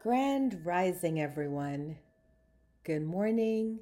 [0.00, 1.98] Grand Rising, everyone.
[2.84, 3.80] Good morning.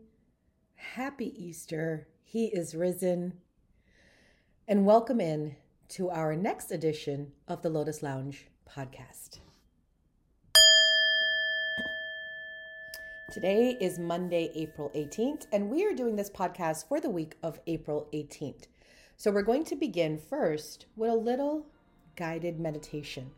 [0.75, 2.09] Happy Easter.
[2.25, 3.35] He is risen.
[4.67, 5.57] And welcome in
[5.91, 9.41] to our next edition of the Lotus Lounge podcast.
[13.31, 17.61] Today is Monday, April 18th, and we are doing this podcast for the week of
[17.67, 18.69] April 18th.
[19.19, 21.67] So we're going to begin first with a little
[22.17, 23.33] guided meditation.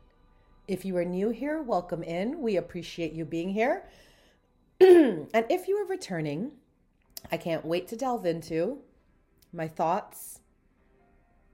[0.69, 2.43] If you are new here, welcome in.
[2.43, 3.89] We appreciate you being here.
[4.81, 6.53] and if you are returning,
[7.33, 8.81] I can't wait to delve into
[9.51, 10.41] my thoughts,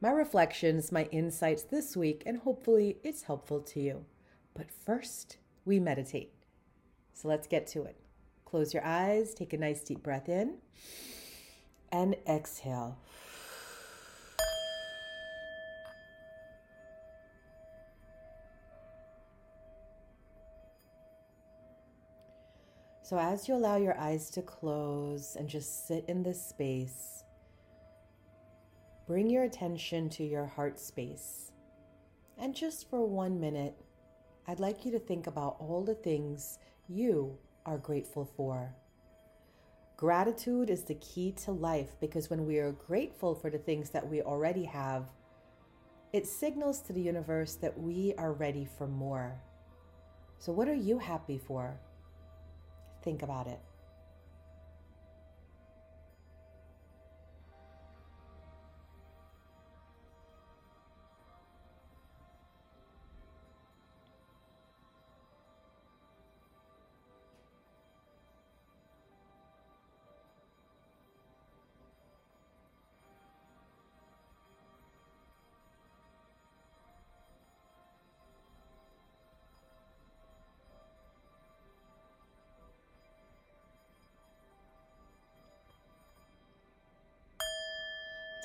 [0.00, 4.04] my reflections, my insights this week, and hopefully it's helpful to you.
[4.52, 6.32] But first, we meditate.
[7.12, 7.96] So let's get to it.
[8.44, 10.56] Close your eyes, take a nice deep breath in,
[11.92, 12.98] and exhale.
[23.14, 27.22] So, as you allow your eyes to close and just sit in this space,
[29.06, 31.52] bring your attention to your heart space.
[32.36, 33.76] And just for one minute,
[34.48, 38.74] I'd like you to think about all the things you are grateful for.
[39.96, 44.10] Gratitude is the key to life because when we are grateful for the things that
[44.10, 45.04] we already have,
[46.12, 49.40] it signals to the universe that we are ready for more.
[50.40, 51.78] So, what are you happy for?
[53.04, 53.58] Think about it.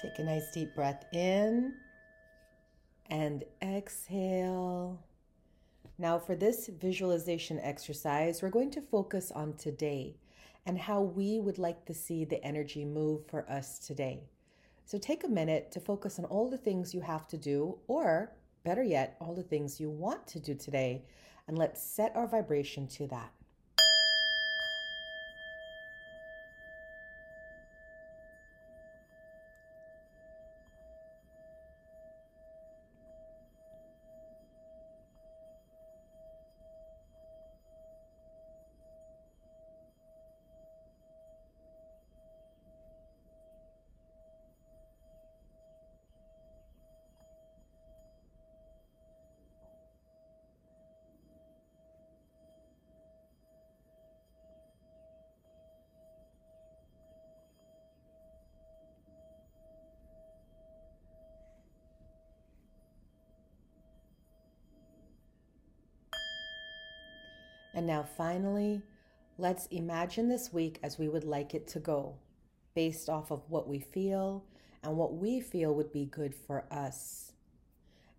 [0.02, 1.74] Take a nice deep breath in
[3.10, 4.98] and exhale.
[5.98, 10.16] Now, for this visualization exercise, we're going to focus on today
[10.66, 14.24] and how we would like to see the energy move for us today.
[14.86, 18.32] So, take a minute to focus on all the things you have to do, or
[18.64, 21.04] better yet, all the things you want to do today,
[21.50, 23.34] and let's set our vibration to that.
[67.80, 68.82] And now, finally,
[69.38, 72.18] let's imagine this week as we would like it to go,
[72.76, 74.44] based off of what we feel
[74.84, 77.32] and what we feel would be good for us.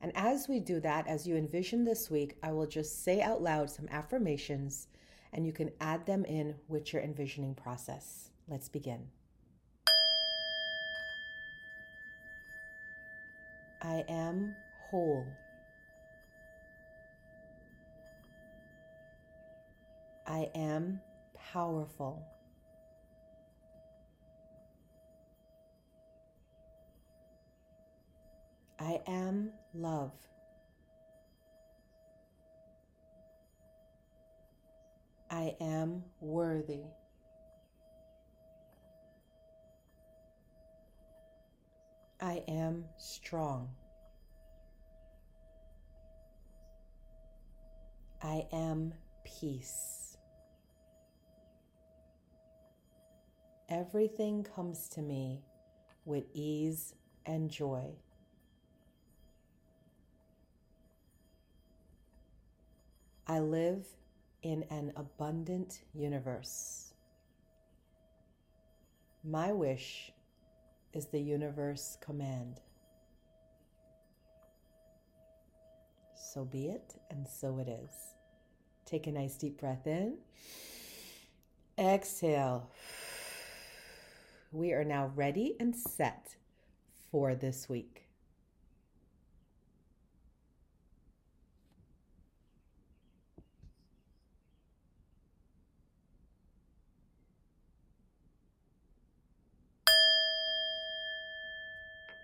[0.00, 3.42] And as we do that, as you envision this week, I will just say out
[3.42, 4.88] loud some affirmations
[5.34, 8.30] and you can add them in with your envisioning process.
[8.48, 9.08] Let's begin.
[13.82, 14.56] I am
[14.88, 15.26] whole.
[20.30, 21.00] I am
[21.34, 22.24] powerful.
[28.78, 30.12] I am love.
[35.28, 36.84] I am worthy.
[42.20, 43.70] I am strong.
[48.22, 48.94] I am
[49.24, 50.09] peace.
[53.70, 55.40] Everything comes to me
[56.04, 56.94] with ease
[57.24, 57.86] and joy.
[63.26, 63.86] I live
[64.42, 66.92] in an abundant universe.
[69.22, 70.10] My wish
[70.92, 72.60] is the universe command.
[76.16, 77.90] So be it, and so it is.
[78.84, 80.16] Take a nice deep breath in.
[81.78, 82.68] Exhale
[84.52, 86.34] we are now ready and set
[87.10, 88.08] for this week.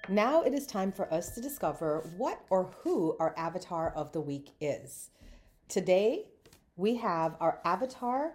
[0.08, 4.20] Now it is time for us to discover what or who our avatar of the
[4.20, 5.10] week is.
[5.68, 6.26] Today,
[6.76, 8.34] we have our avatar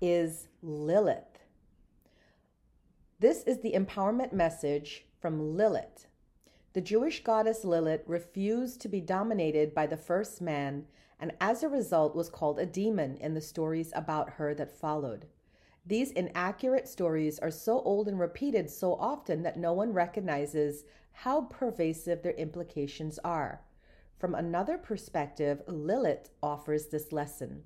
[0.00, 1.35] is Lilith.
[3.18, 6.06] This is the empowerment message from Lilith.
[6.74, 10.84] The Jewish goddess Lilith refused to be dominated by the first man
[11.18, 15.24] and as a result was called a demon in the stories about her that followed.
[15.86, 21.44] These inaccurate stories are so old and repeated so often that no one recognizes how
[21.44, 23.62] pervasive their implications are.
[24.18, 27.62] From another perspective, Lilith offers this lesson.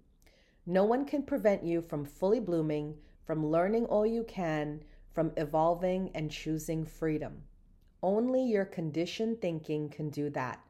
[0.65, 6.11] No one can prevent you from fully blooming, from learning all you can, from evolving
[6.15, 7.43] and choosing freedom.
[8.03, 10.61] Only your conditioned thinking can do that.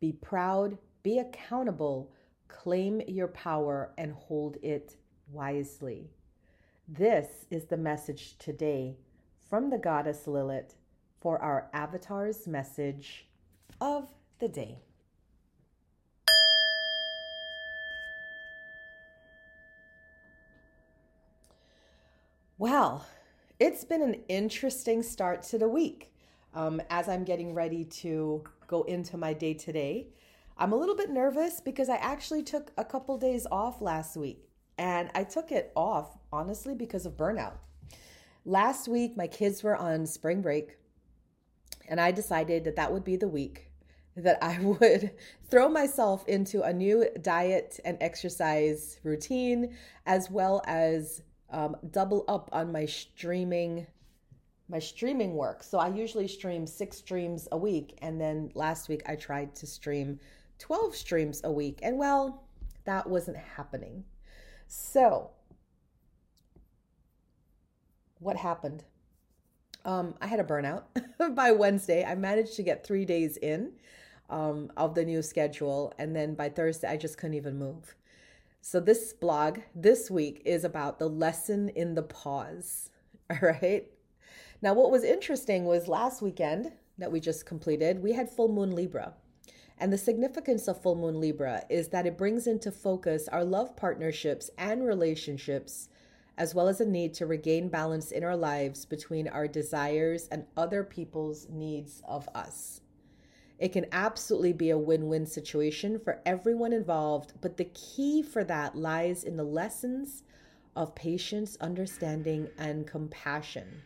[0.00, 2.10] Be proud, be accountable,
[2.48, 4.96] claim your power, and hold it
[5.30, 6.10] wisely.
[6.88, 8.96] This is the message today
[9.48, 10.74] from the goddess Lilith
[11.20, 13.28] for our avatar's message
[13.80, 14.08] of
[14.40, 14.78] the day.
[22.58, 23.06] Well,
[23.62, 26.12] it's been an interesting start to the week.
[26.52, 30.08] Um, as I'm getting ready to go into my day today,
[30.58, 34.48] I'm a little bit nervous because I actually took a couple days off last week.
[34.78, 37.52] And I took it off, honestly, because of burnout.
[38.44, 40.76] Last week, my kids were on spring break,
[41.88, 43.70] and I decided that that would be the week
[44.16, 45.12] that I would
[45.48, 52.48] throw myself into a new diet and exercise routine, as well as um, double up
[52.52, 53.86] on my streaming
[54.68, 55.62] my streaming work.
[55.62, 59.66] So I usually stream six streams a week, and then last week I tried to
[59.66, 60.18] stream
[60.58, 62.44] 12 streams a week, and well,
[62.84, 64.04] that wasn't happening.
[64.66, 65.30] So,
[68.18, 68.84] what happened?
[69.84, 70.84] Um, I had a burnout
[71.34, 72.04] by Wednesday.
[72.04, 73.72] I managed to get three days in
[74.30, 77.94] um, of the new schedule, and then by Thursday, I just couldn't even move.
[78.64, 82.90] So, this blog this week is about the lesson in the pause.
[83.30, 83.90] All right.
[84.62, 88.72] Now, what was interesting was last weekend that we just completed, we had full moon
[88.72, 89.14] Libra.
[89.78, 93.74] And the significance of full moon Libra is that it brings into focus our love
[93.74, 95.88] partnerships and relationships,
[96.38, 100.46] as well as a need to regain balance in our lives between our desires and
[100.56, 102.80] other people's needs of us.
[103.62, 108.42] It can absolutely be a win win situation for everyone involved, but the key for
[108.42, 110.24] that lies in the lessons
[110.74, 113.82] of patience, understanding, and compassion.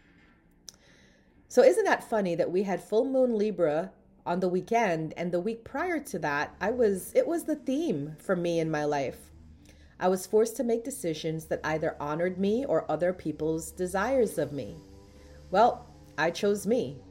[1.48, 3.92] So, isn't that funny that we had full moon Libra
[4.24, 8.16] on the weekend and the week prior to that i was it was the theme
[8.18, 9.30] for me in my life.
[10.00, 14.54] I was forced to make decisions that either honored me or other people's desires of
[14.54, 14.78] me.
[15.50, 15.86] Well
[16.16, 17.02] i chose me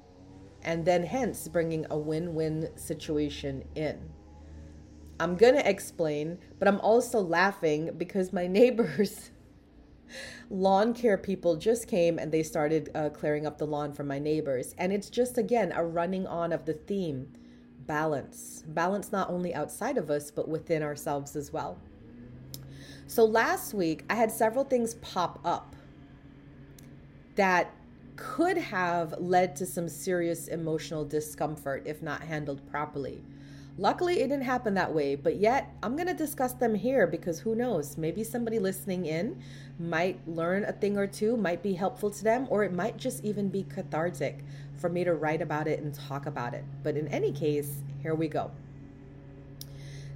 [0.65, 3.97] and then hence bringing a win-win situation in
[5.19, 9.31] i'm to explain but i'm also laughing because my neighbors
[10.50, 14.19] lawn care people just came and they started uh, clearing up the lawn for my
[14.19, 14.75] neighbors.
[14.77, 17.27] And it's just, again, a running on of the theme
[17.85, 18.63] balance.
[18.67, 21.79] Balance not only outside of us, but within ourselves as well.
[23.07, 25.75] So last week, I had several things pop up
[27.36, 27.74] that
[28.15, 33.22] could have led to some serious emotional discomfort if not handled properly.
[33.77, 37.39] Luckily, it didn't happen that way, but yet I'm going to discuss them here because
[37.39, 37.98] who knows?
[37.98, 39.41] Maybe somebody listening in
[39.79, 43.24] might learn a thing or two, might be helpful to them, or it might just
[43.25, 44.45] even be cathartic
[44.77, 46.63] for me to write about it and talk about it.
[46.84, 48.50] But in any case, here we go.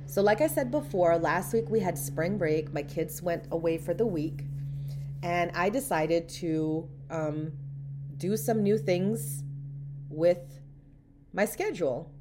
[0.06, 2.74] So, like I said before, last week we had spring break.
[2.74, 4.46] My kids went away for the week,
[5.22, 7.52] and I decided to um,
[8.20, 9.44] do some new things
[10.10, 10.62] with
[11.34, 12.12] my schedule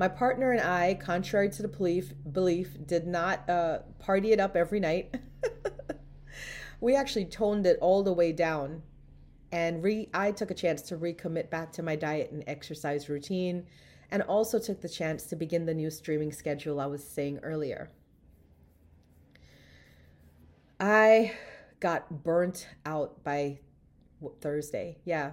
[0.00, 4.56] my partner and I, contrary to the belief, belief did not uh, party it up
[4.56, 5.14] every night.
[6.80, 8.82] we actually toned it all the way down.
[9.52, 13.66] And re- I took a chance to recommit back to my diet and exercise routine,
[14.10, 17.90] and also took the chance to begin the new streaming schedule I was saying earlier.
[20.80, 21.32] I
[21.78, 23.58] got burnt out by
[24.40, 24.98] Thursday.
[25.04, 25.32] Yeah.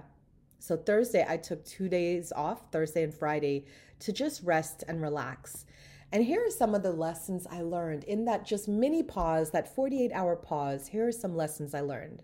[0.58, 3.66] So Thursday, I took two days off, Thursday and Friday,
[4.00, 5.64] to just rest and relax.
[6.10, 9.74] And here are some of the lessons I learned in that just mini pause, that
[9.74, 10.88] 48 hour pause.
[10.88, 12.22] Here are some lessons I learned.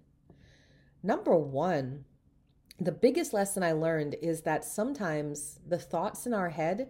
[1.02, 2.04] Number one,
[2.80, 6.88] the biggest lesson I learned is that sometimes the thoughts in our head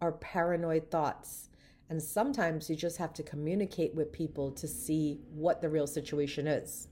[0.00, 1.50] are paranoid thoughts.
[1.90, 6.46] And sometimes you just have to communicate with people to see what the real situation
[6.46, 6.88] is.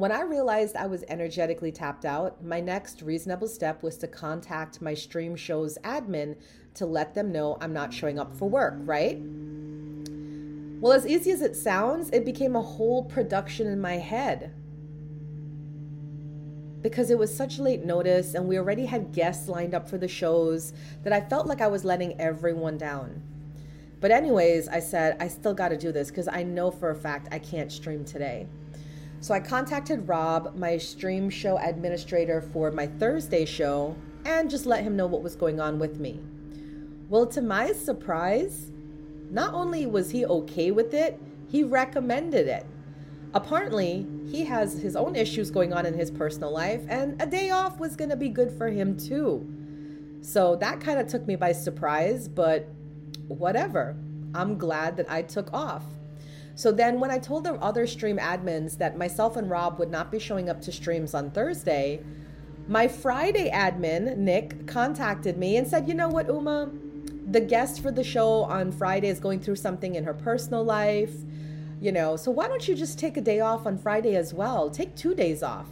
[0.00, 4.80] When I realized I was energetically tapped out, my next reasonable step was to contact
[4.80, 6.36] my stream show's admin
[6.76, 9.18] to let them know I'm not showing up for work, right?
[10.80, 14.54] Well, as easy as it sounds, it became a whole production in my head.
[16.80, 20.08] Because it was such late notice and we already had guests lined up for the
[20.08, 23.22] shows that I felt like I was letting everyone down.
[24.00, 26.96] But, anyways, I said, I still got to do this because I know for a
[26.96, 28.46] fact I can't stream today.
[29.20, 34.82] So I contacted Rob, my stream show administrator for my Thursday show, and just let
[34.82, 36.20] him know what was going on with me.
[37.10, 38.72] Well, to my surprise,
[39.30, 42.64] not only was he okay with it, he recommended it.
[43.34, 47.50] Apparently, he has his own issues going on in his personal life, and a day
[47.50, 49.46] off was going to be good for him too.
[50.22, 52.68] So that kind of took me by surprise, but
[53.28, 53.96] whatever.
[54.34, 55.84] I'm glad that I took off.
[56.60, 60.12] So then, when I told the other stream admins that myself and Rob would not
[60.12, 62.04] be showing up to streams on Thursday,
[62.68, 66.70] my Friday admin, Nick, contacted me and said, You know what, Uma?
[67.30, 71.14] The guest for the show on Friday is going through something in her personal life,
[71.80, 74.68] you know, so why don't you just take a day off on Friday as well?
[74.68, 75.68] Take two days off.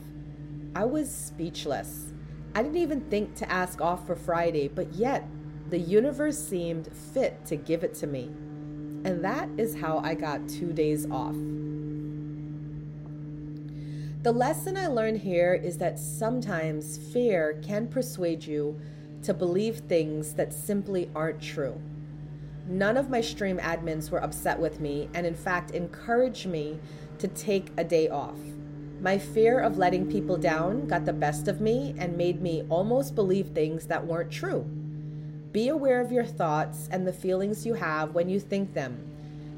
[0.75, 2.15] I was speechless.
[2.55, 5.29] I didn't even think to ask off for Friday, but yet
[5.69, 8.31] the universe seemed fit to give it to me.
[9.05, 11.37] And that is how I got two days off.
[14.23, 18.81] The lesson I learned here is that sometimes fear can persuade you
[19.23, 21.81] to believe things that simply aren't true.
[22.67, 26.79] None of my stream admins were upset with me and, in fact, encouraged me
[27.19, 28.39] to take a day off.
[29.01, 33.15] My fear of letting people down got the best of me and made me almost
[33.15, 34.69] believe things that weren't true.
[35.53, 39.05] Be aware of your thoughts and the feelings you have when you think them.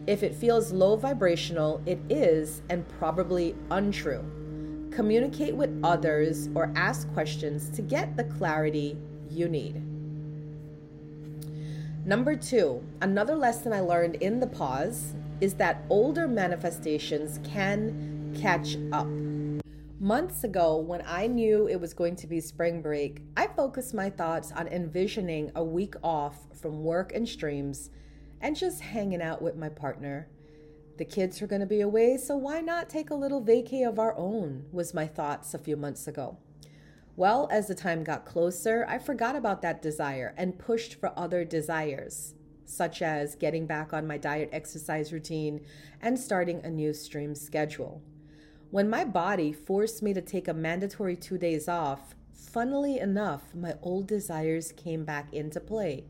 [0.07, 4.25] If it feels low vibrational, it is and probably untrue.
[4.93, 8.97] Communicate with others or ask questions to get the clarity
[9.31, 9.83] you need.
[12.07, 18.77] Number two, another lesson I learned in the pause is that older manifestations can catch
[18.93, 19.07] up.
[20.03, 24.09] Months ago, when I knew it was going to be spring break, I focused my
[24.09, 27.91] thoughts on envisioning a week off from work and streams
[28.41, 30.31] and just hanging out with my partner.
[30.97, 33.99] The kids are going to be away, so why not take a little vacay of
[33.99, 34.65] our own?
[34.73, 36.39] was my thoughts a few months ago.
[37.15, 41.45] Well, as the time got closer, I forgot about that desire and pushed for other
[41.45, 42.33] desires,
[42.65, 45.61] such as getting back on my diet exercise routine
[46.01, 48.01] and starting a new stream schedule.
[48.71, 53.75] When my body forced me to take a mandatory two days off, funnily enough, my
[53.83, 56.05] old desires came back into play.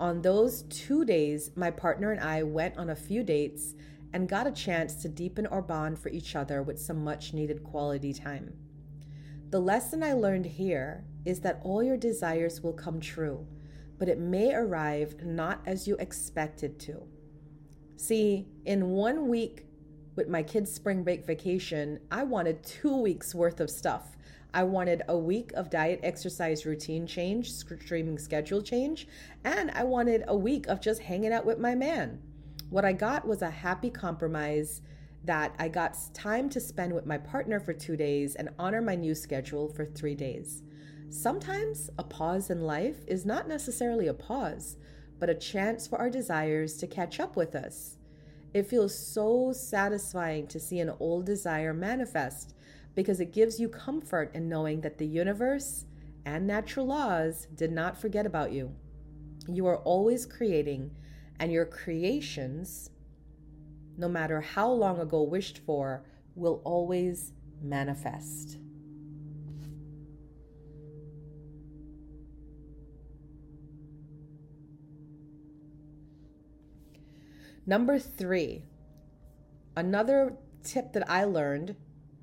[0.00, 3.74] On those two days, my partner and I went on a few dates
[4.10, 7.62] and got a chance to deepen our bond for each other with some much needed
[7.62, 8.54] quality time.
[9.50, 13.46] The lesson I learned here is that all your desires will come true,
[13.98, 17.02] but it may arrive not as you expected to.
[17.96, 19.66] See, in one week,
[20.14, 24.16] with my kids' spring break vacation, I wanted two weeks worth of stuff.
[24.54, 29.08] I wanted a week of diet exercise routine change, streaming schedule change,
[29.44, 32.20] and I wanted a week of just hanging out with my man.
[32.68, 34.82] What I got was a happy compromise
[35.24, 38.94] that I got time to spend with my partner for two days and honor my
[38.94, 40.62] new schedule for three days.
[41.08, 44.76] Sometimes a pause in life is not necessarily a pause,
[45.18, 47.96] but a chance for our desires to catch up with us.
[48.54, 52.54] It feels so satisfying to see an old desire manifest
[52.94, 55.86] because it gives you comfort in knowing that the universe
[56.26, 58.74] and natural laws did not forget about you.
[59.48, 60.90] You are always creating,
[61.40, 62.90] and your creations,
[63.96, 66.04] no matter how long ago wished for,
[66.34, 68.58] will always manifest.
[77.64, 78.64] Number three,
[79.76, 81.76] another tip that I learned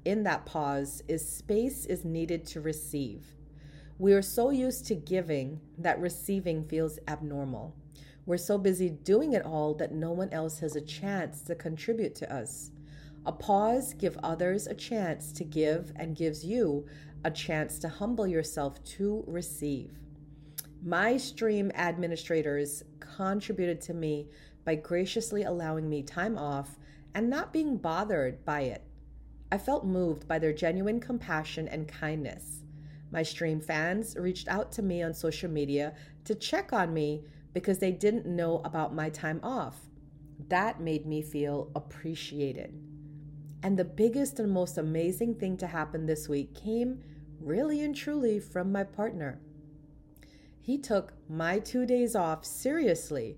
[0.04, 3.26] in that pause is space is needed to receive.
[3.98, 7.74] We are so used to giving that receiving feels abnormal.
[8.26, 12.16] We're so busy doing it all that no one else has a chance to contribute
[12.16, 12.72] to us.
[13.26, 16.86] A pause gives others a chance to give and gives you
[17.24, 19.92] a chance to humble yourself to receive.
[20.84, 24.28] My stream administrators contributed to me
[24.66, 26.78] by graciously allowing me time off
[27.14, 28.84] and not being bothered by it.
[29.52, 32.62] I felt moved by their genuine compassion and kindness.
[33.12, 35.94] My stream fans reached out to me on social media
[36.26, 37.24] to check on me
[37.54, 39.78] because they didn't know about my time off.
[40.50, 42.80] That made me feel appreciated.
[43.64, 47.02] And the biggest and most amazing thing to happen this week came
[47.42, 49.40] really and truly from my partner.
[50.62, 53.38] He took my two days off seriously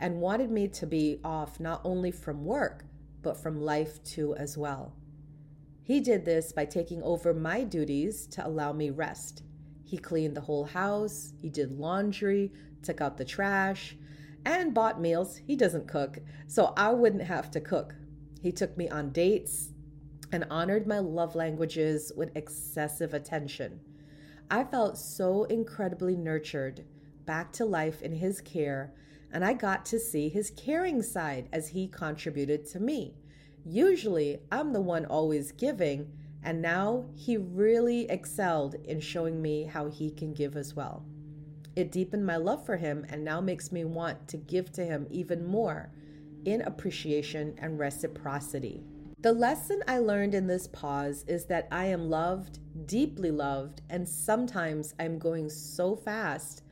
[0.00, 2.84] and wanted me to be off not only from work,
[3.22, 4.96] but from life too as well.
[5.82, 9.42] He did this by taking over my duties to allow me rest.
[9.84, 12.52] He cleaned the whole house, he did laundry,
[12.82, 13.96] took out the trash,
[14.44, 15.36] and bought meals.
[15.36, 17.94] He doesn't cook, so I wouldn't have to cook.
[18.40, 19.70] He took me on dates
[20.32, 23.80] and honored my love languages with excessive attention.
[24.50, 26.84] I felt so incredibly nurtured,
[27.26, 28.94] back to life in his care,
[29.32, 33.14] and I got to see his caring side as he contributed to me.
[33.64, 36.10] Usually, I'm the one always giving,
[36.42, 41.04] and now he really excelled in showing me how he can give as well.
[41.76, 45.06] It deepened my love for him and now makes me want to give to him
[45.10, 45.90] even more
[46.44, 48.82] in appreciation and reciprocity.
[49.20, 54.08] The lesson I learned in this pause is that I am loved, deeply loved, and
[54.08, 56.62] sometimes I'm going so fast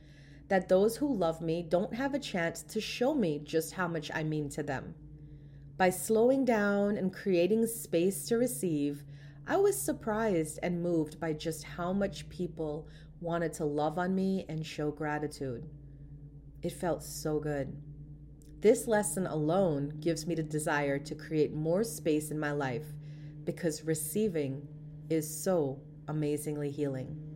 [0.49, 4.11] that those who love me don't have a chance to show me just how much
[4.13, 4.95] I mean to them.
[5.77, 9.03] By slowing down and creating space to receive,
[9.47, 12.87] I was surprised and moved by just how much people
[13.21, 15.69] wanted to love on me and show gratitude.
[16.61, 17.75] It felt so good.
[18.59, 22.85] This lesson alone gives me the desire to create more space in my life
[23.45, 24.67] because receiving
[25.09, 27.28] is so amazingly healing.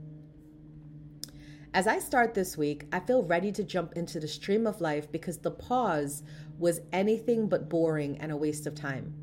[1.76, 5.12] As I start this week, I feel ready to jump into the stream of life
[5.12, 6.22] because the pause
[6.60, 9.16] was anything but boring and a waste of time.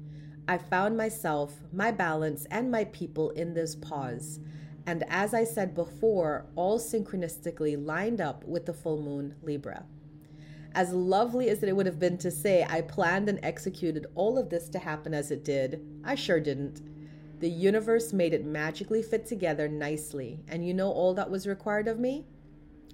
[0.49, 4.41] I found myself, my balance, and my people in this pause.
[4.85, 9.85] And as I said before, all synchronistically lined up with the full moon Libra.
[10.75, 14.51] As lovely as it would have been to say, I planned and executed all of
[14.51, 16.81] this to happen as it did, I sure didn't.
[17.39, 21.87] The universe made it magically fit together nicely, and you know all that was required
[21.87, 22.27] of me?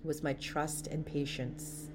[0.04, 1.88] Was my trust and patience.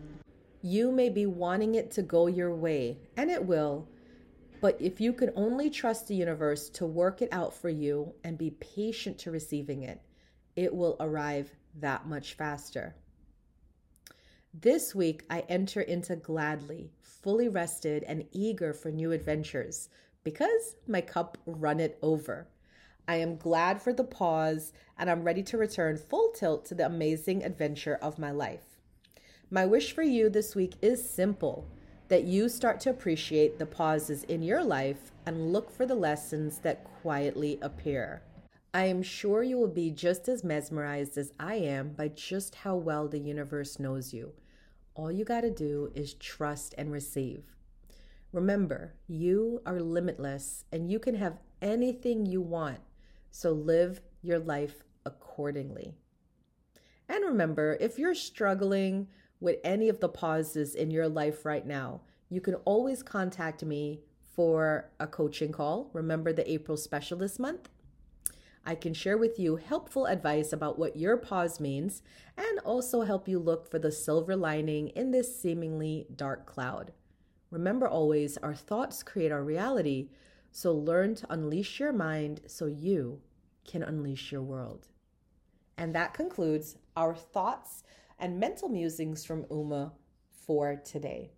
[0.61, 3.87] You may be wanting it to go your way, and it will,
[4.61, 8.37] but if you could only trust the universe to work it out for you and
[8.37, 10.01] be patient to receiving it,
[10.55, 12.95] it will arrive that much faster.
[14.53, 19.89] This week, I enter into gladly, fully rested, and eager for new adventures
[20.23, 22.47] because my cup runneth over.
[23.07, 26.85] I am glad for the pause and I'm ready to return full tilt to the
[26.85, 28.77] amazing adventure of my life.
[29.49, 31.67] My wish for you this week is simple
[32.07, 36.59] that you start to appreciate the pauses in your life and look for the lessons
[36.59, 38.21] that quietly appear.
[38.73, 42.75] I am sure you will be just as mesmerized as I am by just how
[42.75, 44.33] well the universe knows you.
[44.93, 47.43] All you got to do is trust and receive.
[48.31, 52.79] Remember, you are limitless and you can have anything you want.
[53.31, 55.95] So live your life accordingly.
[57.09, 59.07] And remember, if you're struggling
[59.39, 64.01] with any of the pauses in your life right now, you can always contact me
[64.35, 65.89] for a coaching call.
[65.93, 67.67] Remember the April special this month?
[68.65, 72.03] I can share with you helpful advice about what your pause means
[72.37, 76.91] and also help you look for the silver lining in this seemingly dark cloud.
[77.49, 80.09] Remember always, our thoughts create our reality,
[80.51, 83.21] so learn to unleash your mind so you
[83.65, 84.87] can unleash your world.
[85.77, 87.83] And that concludes our thoughts
[88.19, 89.93] and mental musings from Uma
[90.29, 91.31] for today.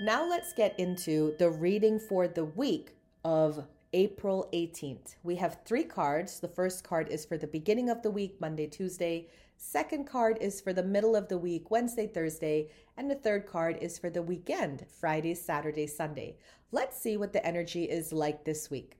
[0.00, 2.94] Now let's get into the reading for the week
[3.28, 5.16] of April 18th.
[5.22, 6.40] We have three cards.
[6.40, 9.28] The first card is for the beginning of the week, Monday, Tuesday.
[9.58, 12.70] Second card is for the middle of the week, Wednesday, Thursday.
[12.96, 16.38] And the third card is for the weekend, Friday, Saturday, Sunday.
[16.72, 18.96] Let's see what the energy is like this week.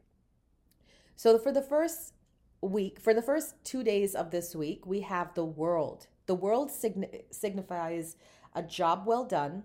[1.17, 2.13] So, for the first
[2.61, 6.07] week, for the first two days of this week, we have the world.
[6.27, 8.17] The world sign- signifies
[8.55, 9.63] a job well done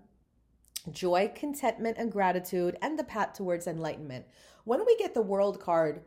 [0.90, 4.26] joy, contentment, and gratitude, and the path towards enlightenment.
[4.64, 6.02] When we get the world card,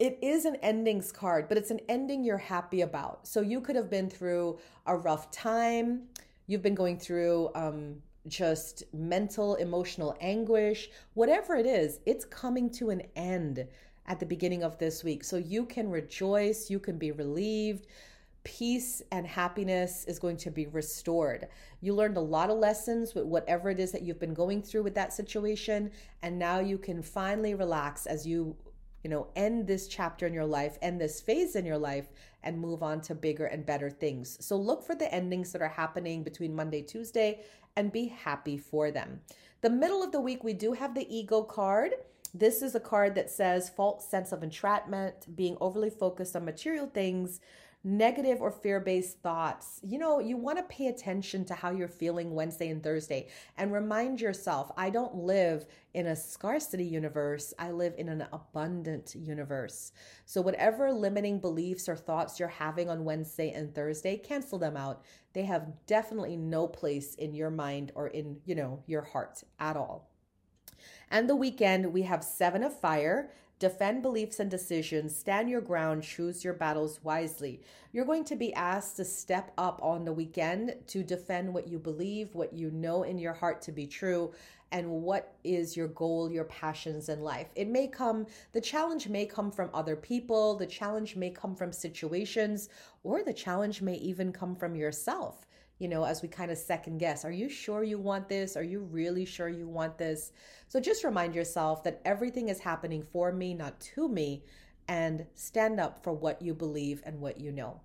[0.00, 3.26] it is an endings card, but it's an ending you're happy about.
[3.28, 6.08] So you could have been through a rough time,
[6.46, 12.90] you've been going through um, just mental, emotional anguish, whatever it is, it's coming to
[12.90, 13.66] an end
[14.06, 15.22] at the beginning of this week.
[15.22, 17.86] So you can rejoice, you can be relieved
[18.44, 21.48] peace and happiness is going to be restored.
[21.80, 24.82] You learned a lot of lessons with whatever it is that you've been going through
[24.82, 25.90] with that situation.
[26.22, 28.56] And now you can finally relax as you,
[29.04, 32.08] you know, end this chapter in your life, end this phase in your life,
[32.42, 34.38] and move on to bigger and better things.
[34.40, 37.42] So look for the endings that are happening between Monday, Tuesday,
[37.76, 39.20] and be happy for them.
[39.60, 41.92] The middle of the week, we do have the ego card.
[42.32, 46.86] This is a card that says false sense of entrapment, being overly focused on material
[46.86, 47.40] things,
[47.82, 49.80] negative or fear based thoughts.
[49.82, 53.72] You know, you want to pay attention to how you're feeling Wednesday and Thursday and
[53.72, 59.92] remind yourself I don't live in a scarcity universe, I live in an abundant universe.
[60.26, 65.02] So, whatever limiting beliefs or thoughts you're having on Wednesday and Thursday, cancel them out.
[65.32, 69.76] They have definitely no place in your mind or in, you know, your heart at
[69.76, 70.10] all.
[71.10, 76.02] And the weekend, we have Seven of Fire defend beliefs and decisions, stand your ground,
[76.02, 77.60] choose your battles wisely.
[77.92, 81.78] You're going to be asked to step up on the weekend to defend what you
[81.78, 84.32] believe, what you know in your heart to be true,
[84.72, 87.48] and what is your goal, your passions in life.
[87.54, 91.70] It may come, the challenge may come from other people, the challenge may come from
[91.70, 92.70] situations,
[93.02, 95.46] or the challenge may even come from yourself
[95.80, 97.24] you know, as we kind of second guess.
[97.24, 98.54] Are you sure you want this?
[98.56, 100.30] Are you really sure you want this?
[100.68, 104.44] So just remind yourself that everything is happening for me, not to me,
[104.86, 107.80] and stand up for what you believe and what you know.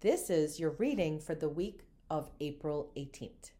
[0.00, 3.50] This is your reading for the week of April 18th.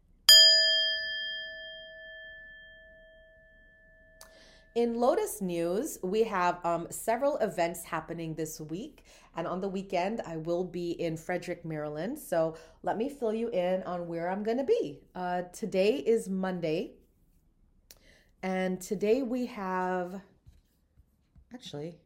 [4.75, 9.05] In Lotus News, we have um, several events happening this week.
[9.35, 12.17] And on the weekend, I will be in Frederick, Maryland.
[12.17, 14.99] So let me fill you in on where I'm going to be.
[15.13, 16.93] Uh, today is Monday.
[18.41, 20.19] And today we have,
[21.53, 21.99] actually,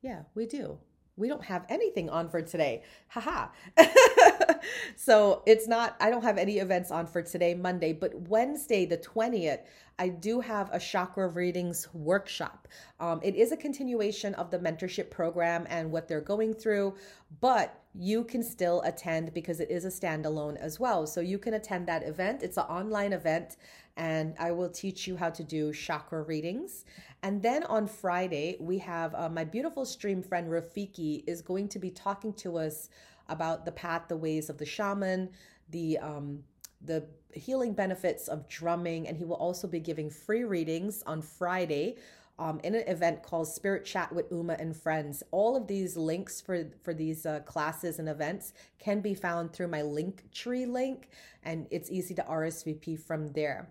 [0.00, 0.78] yeah, we do.
[1.16, 2.84] We don't have anything on for today.
[3.08, 3.48] Haha.
[4.96, 8.98] so it's not, I don't have any events on for today, Monday, but Wednesday, the
[8.98, 9.60] 20th,
[9.98, 12.66] I do have a chakra readings workshop.
[12.98, 16.94] Um, it is a continuation of the mentorship program and what they're going through,
[17.40, 21.06] but you can still attend because it is a standalone as well.
[21.06, 22.42] So you can attend that event.
[22.42, 23.56] It's an online event,
[23.96, 26.84] and I will teach you how to do chakra readings.
[27.22, 31.78] And then on Friday, we have uh, my beautiful stream friend Rafiki is going to
[31.78, 32.90] be talking to us
[33.28, 35.30] about the path, the ways of the shaman,
[35.70, 36.42] the um,
[36.84, 41.96] the healing benefits of drumming, and he will also be giving free readings on Friday
[42.38, 45.22] um, in an event called Spirit Chat with Uma and Friends.
[45.30, 49.68] All of these links for for these uh, classes and events can be found through
[49.68, 51.08] my link tree link,
[51.44, 53.68] and it's easy to RSVP from there.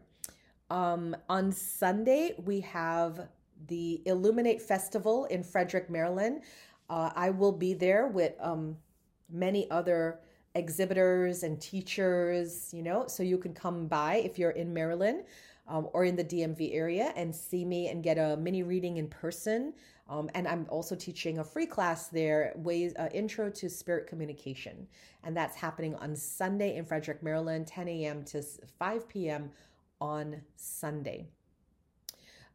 [0.70, 3.28] Um, on Sunday, we have
[3.68, 6.42] the Illuminate Festival in Frederick, Maryland.
[6.90, 8.78] Uh, I will be there with um,
[9.30, 10.20] many other
[10.56, 15.24] exhibitors and teachers, you know, so you can come by if you're in Maryland
[15.68, 19.08] um, or in the DMV area and see me and get a mini reading in
[19.08, 19.74] person.
[20.10, 24.86] Um, and I'm also teaching a free class there, ways uh, intro to spirit communication,
[25.24, 28.24] and that's happening on Sunday in Frederick, Maryland, 10 a.m.
[28.26, 29.50] to 5 p.m.
[30.02, 31.26] on Sunday.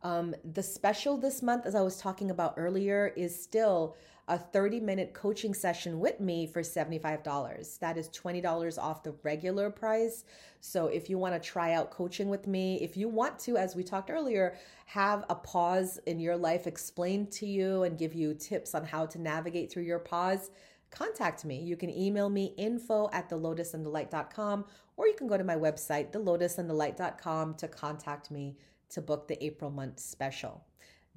[0.02, 3.96] Um, the special this month, as I was talking about earlier, is still
[4.28, 7.78] a 30 minute coaching session with me for $75.
[7.78, 10.24] That is $20 off the regular price.
[10.60, 13.74] So if you want to try out coaching with me, if you want to, as
[13.74, 18.34] we talked earlier, have a pause in your life explained to you and give you
[18.34, 20.50] tips on how to navigate through your pause,
[20.90, 21.60] contact me.
[21.60, 24.64] You can email me info at thelotusandthelight.com
[24.96, 28.56] or you can go to my website, thelotusandthelight.com to contact me
[28.90, 30.64] to book the April month special.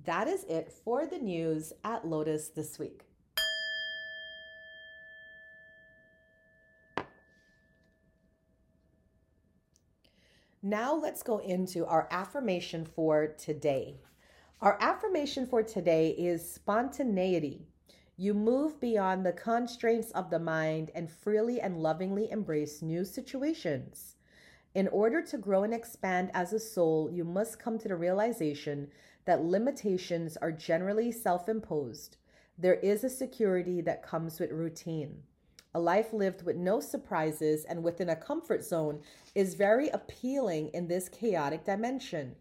[0.06, 3.04] That is it for the news at Lotus this week.
[10.64, 14.00] Now let's go into our affirmation for today.
[14.62, 17.68] Our affirmation for today is spontaneity.
[18.18, 24.16] You move beyond the constraints of the mind and freely and lovingly embrace new situations.
[24.74, 28.90] In order to grow and expand as a soul, you must come to the realization
[29.26, 32.18] that limitations are generally self imposed.
[32.58, 35.24] There is a security that comes with routine.
[35.74, 39.02] A life lived with no surprises and within a comfort zone
[39.36, 42.36] is very appealing in this chaotic dimension.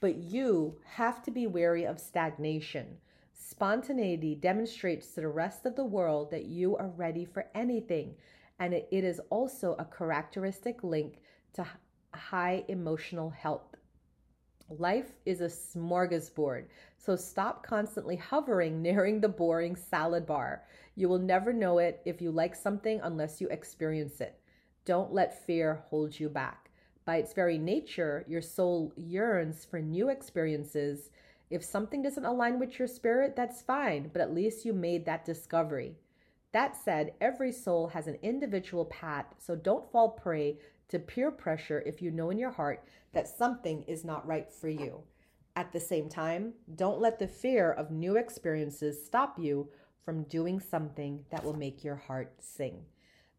[0.00, 2.98] But you have to be wary of stagnation.
[3.32, 8.14] Spontaneity demonstrates to the rest of the world that you are ready for anything,
[8.58, 11.20] and it is also a characteristic link
[11.54, 11.66] to
[12.12, 13.73] high emotional health.
[14.70, 16.64] Life is a smorgasbord,
[16.96, 20.64] so stop constantly hovering nearing the boring salad bar.
[20.96, 24.38] You will never know it if you like something unless you experience it.
[24.86, 26.70] Don't let fear hold you back.
[27.04, 31.10] By its very nature, your soul yearns for new experiences.
[31.50, 35.26] If something doesn't align with your spirit, that's fine, but at least you made that
[35.26, 35.96] discovery.
[36.52, 41.82] That said, every soul has an individual path, so don't fall prey to peer pressure
[41.86, 45.02] if you know in your heart that something is not right for you.
[45.56, 49.68] At the same time, don't let the fear of new experiences stop you
[50.04, 52.82] from doing something that will make your heart sing.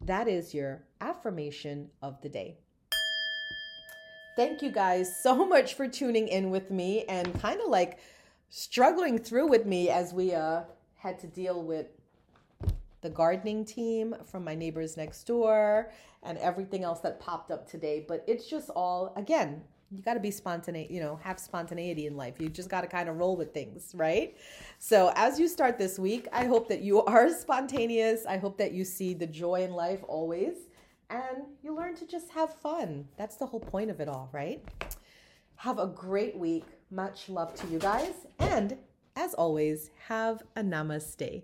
[0.01, 2.57] That is your affirmation of the day.
[4.35, 7.99] Thank you guys so much for tuning in with me and kind of like
[8.49, 10.63] struggling through with me as we uh,
[10.97, 11.87] had to deal with
[13.05, 15.91] the gardening team from my neighbors next door
[16.23, 18.03] and everything else that popped up today.
[18.07, 22.17] But it's just all, again, you got to be spontaneous, you know, have spontaneity in
[22.17, 22.39] life.
[22.39, 24.35] You just got to kind of roll with things, right?
[24.79, 28.25] So, as you start this week, I hope that you are spontaneous.
[28.25, 30.55] I hope that you see the joy in life always
[31.11, 33.07] and you learn to just have fun.
[33.17, 34.63] That's the whole point of it all, right?
[35.57, 36.65] Have a great week.
[36.89, 38.25] Much love to you guys.
[38.39, 38.77] And
[39.15, 41.43] as always, have a namaste.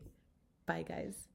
[0.66, 1.31] Bye, guys.